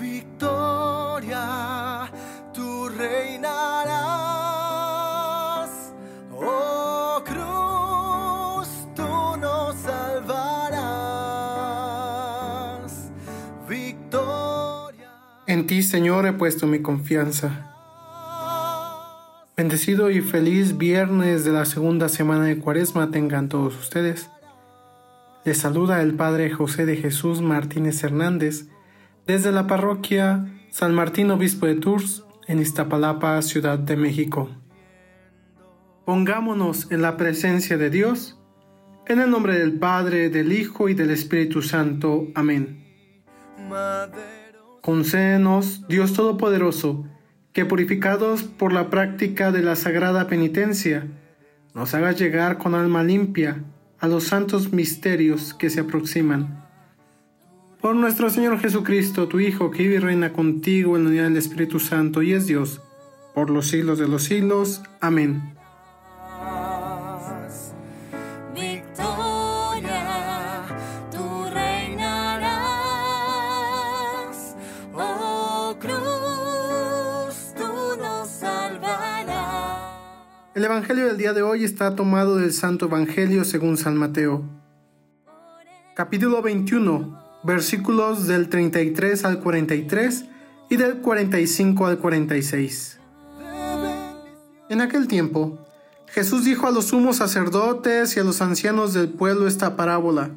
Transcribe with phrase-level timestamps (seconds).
[0.00, 1.42] victoria,
[2.52, 3.94] tú reinarás.
[6.32, 10.72] Oh cruz, tú nos salvarás.
[13.68, 15.10] Victoria.
[15.46, 17.70] En ti, Señor, he puesto mi confianza.
[19.56, 24.28] Bendecido y feliz viernes de la segunda semana de Cuaresma tengan todos ustedes.
[25.44, 28.66] Les saluda el Padre José de Jesús Martínez Hernández
[29.26, 34.50] desde la parroquia San Martín Obispo de Tours en Iztapalapa, Ciudad de México.
[36.04, 38.38] Pongámonos en la presencia de Dios,
[39.06, 42.28] en el nombre del Padre, del Hijo y del Espíritu Santo.
[42.34, 42.84] Amén.
[44.82, 47.06] Concédenos, Dios Todopoderoso,
[47.52, 51.06] que purificados por la práctica de la sagrada penitencia,
[51.74, 53.64] nos haga llegar con alma limpia
[53.98, 56.63] a los santos misterios que se aproximan.
[57.84, 61.36] Por nuestro Señor Jesucristo, tu Hijo, que vive y reina contigo en la unidad del
[61.36, 62.80] Espíritu Santo y es Dios,
[63.34, 64.82] por los siglos de los siglos.
[65.02, 65.54] Amén.
[80.54, 84.42] El Evangelio del día de hoy está tomado del Santo Evangelio según San Mateo.
[85.94, 90.24] Capítulo 21, versículos del 33 al 43
[90.70, 92.98] y del 45 al 46.
[94.70, 95.58] En aquel tiempo,
[96.06, 100.30] Jesús dijo a los sumos sacerdotes y a los ancianos del pueblo esta parábola.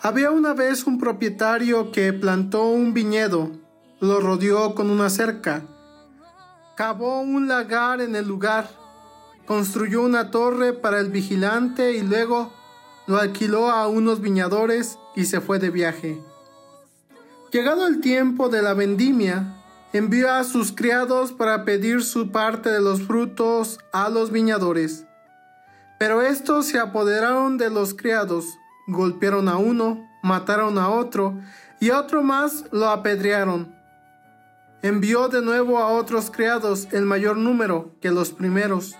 [0.00, 3.52] Había una vez un propietario que plantó un viñedo,
[4.00, 5.62] lo rodeó con una cerca,
[6.76, 8.70] cavó un lagar en el lugar,
[9.46, 12.52] construyó una torre para el vigilante y luego
[13.06, 16.20] lo alquiló a unos viñadores y se fue de viaje.
[17.52, 19.54] Llegado el tiempo de la vendimia,
[19.92, 25.06] envió a sus criados para pedir su parte de los frutos a los viñadores.
[25.98, 28.58] Pero estos se apoderaron de los criados,
[28.88, 31.38] golpearon a uno, mataron a otro,
[31.78, 33.72] y a otro más lo apedrearon.
[34.82, 38.96] Envió de nuevo a otros criados el mayor número que los primeros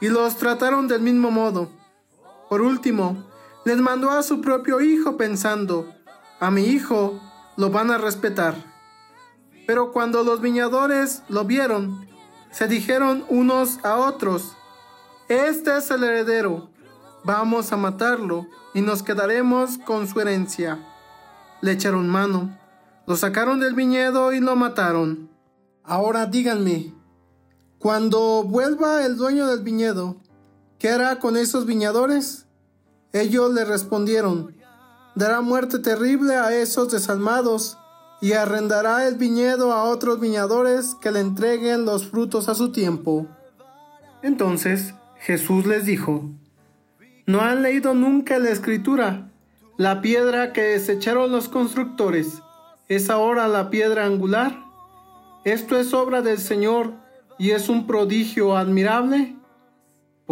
[0.00, 1.81] y los trataron del mismo modo.
[2.52, 3.24] Por último,
[3.64, 5.90] les mandó a su propio hijo pensando,
[6.38, 7.18] a mi hijo
[7.56, 8.54] lo van a respetar.
[9.66, 12.06] Pero cuando los viñadores lo vieron,
[12.50, 14.54] se dijeron unos a otros,
[15.28, 16.68] este es el heredero,
[17.24, 20.78] vamos a matarlo y nos quedaremos con su herencia.
[21.62, 22.54] Le echaron mano,
[23.06, 25.30] lo sacaron del viñedo y lo mataron.
[25.84, 26.92] Ahora díganme,
[27.78, 30.21] cuando vuelva el dueño del viñedo,
[30.82, 32.44] ¿qué hará con esos viñadores?
[33.12, 34.52] Ellos le respondieron,
[35.14, 37.78] dará muerte terrible a esos desalmados
[38.20, 43.28] y arrendará el viñedo a otros viñadores que le entreguen los frutos a su tiempo.
[44.22, 46.24] Entonces Jesús les dijo,
[47.26, 49.30] ¿no han leído nunca la escritura?
[49.76, 52.42] La piedra que desecharon los constructores
[52.88, 54.58] es ahora la piedra angular.
[55.44, 56.94] Esto es obra del Señor
[57.38, 59.36] y es un prodigio admirable?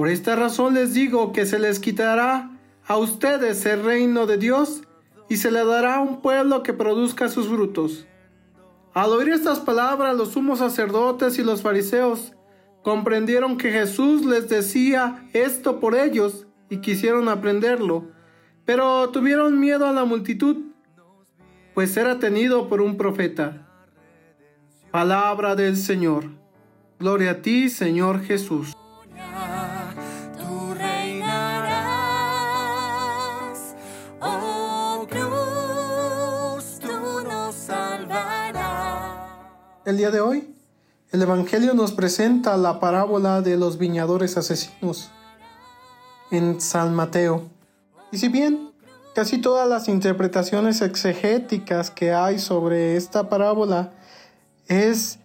[0.00, 2.52] Por esta razón les digo que se les quitará
[2.86, 4.80] a ustedes el reino de Dios
[5.28, 8.06] y se le dará un pueblo que produzca sus frutos.
[8.94, 12.32] Al oír estas palabras, los sumos sacerdotes y los fariseos
[12.82, 18.08] comprendieron que Jesús les decía esto por ellos y quisieron aprenderlo,
[18.64, 20.56] pero tuvieron miedo a la multitud,
[21.74, 23.68] pues era tenido por un profeta.
[24.90, 26.24] Palabra del Señor.
[26.98, 28.74] Gloria a ti, Señor Jesús.
[39.90, 40.54] El día de hoy,
[41.10, 45.10] el Evangelio nos presenta la parábola de los viñadores asesinos
[46.30, 47.48] en San Mateo.
[48.12, 48.70] Y si bien
[49.16, 53.92] casi todas las interpretaciones exegéticas que hay sobre esta parábola
[54.68, 55.18] es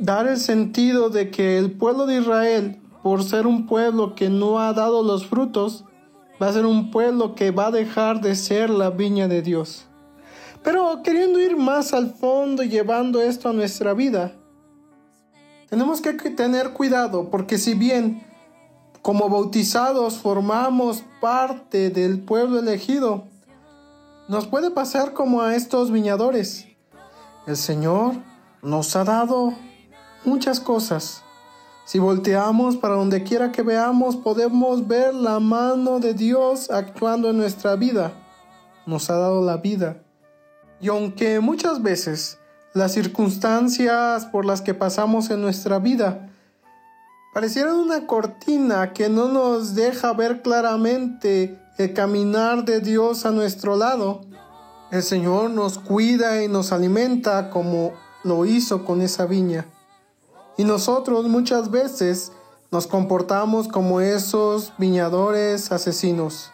[0.00, 4.58] dar el sentido de que el pueblo de Israel, por ser un pueblo que no
[4.58, 5.84] ha dado los frutos,
[6.42, 9.86] va a ser un pueblo que va a dejar de ser la viña de Dios.
[10.62, 14.32] Pero queriendo ir más al fondo y llevando esto a nuestra vida,
[15.68, 18.22] tenemos que tener cuidado porque si bien
[19.02, 23.24] como bautizados formamos parte del pueblo elegido,
[24.28, 26.66] nos puede pasar como a estos viñadores.
[27.46, 28.14] El Señor
[28.62, 29.54] nos ha dado
[30.24, 31.22] muchas cosas.
[31.84, 37.38] Si volteamos para donde quiera que veamos, podemos ver la mano de Dios actuando en
[37.38, 38.12] nuestra vida.
[38.86, 40.02] Nos ha dado la vida.
[40.80, 42.38] Y aunque muchas veces
[42.72, 46.30] las circunstancias por las que pasamos en nuestra vida
[47.34, 53.76] parecieran una cortina que no nos deja ver claramente el caminar de Dios a nuestro
[53.76, 54.22] lado,
[54.90, 57.92] el Señor nos cuida y nos alimenta como
[58.24, 59.66] lo hizo con esa viña.
[60.56, 62.32] Y nosotros muchas veces
[62.70, 66.50] nos comportamos como esos viñadores asesinos.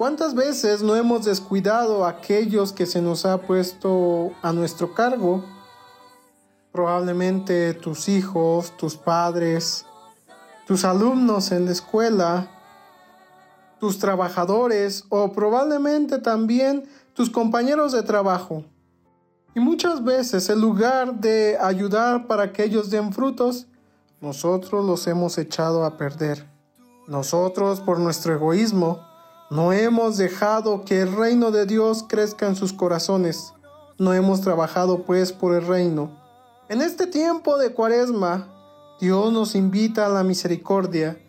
[0.00, 5.44] ¿Cuántas veces no hemos descuidado a aquellos que se nos ha puesto a nuestro cargo?
[6.72, 9.84] Probablemente tus hijos, tus padres,
[10.66, 12.48] tus alumnos en la escuela,
[13.78, 18.64] tus trabajadores o probablemente también tus compañeros de trabajo.
[19.54, 23.66] Y muchas veces en lugar de ayudar para que ellos den frutos,
[24.22, 26.48] nosotros los hemos echado a perder.
[27.06, 29.09] Nosotros por nuestro egoísmo
[29.50, 33.52] no hemos dejado que el reino de Dios crezca en sus corazones.
[33.98, 36.16] No hemos trabajado pues por el reino.
[36.68, 38.48] En este tiempo de cuaresma,
[39.00, 41.20] Dios nos invita a la misericordia.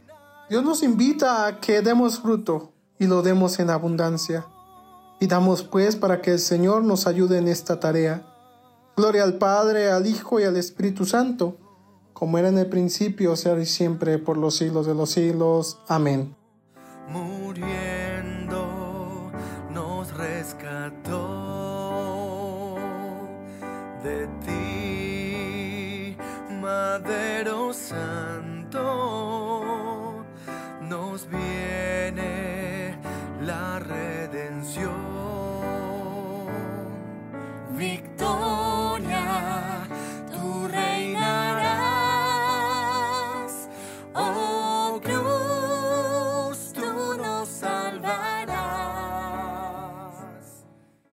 [0.51, 4.45] Dios nos invita a que demos fruto y lo demos en abundancia.
[5.19, 8.24] Pidamos pues para que el Señor nos ayude en esta tarea.
[8.95, 11.57] Gloria al Padre, al Hijo y al Espíritu Santo,
[12.13, 15.79] como era en el principio, sea y siempre, por los siglos de los siglos.
[15.88, 16.35] Amén.
[20.51, 21.18] Rescató
[24.03, 26.18] de ti,
[26.62, 28.83] Madero Santo,
[30.81, 32.11] nos viene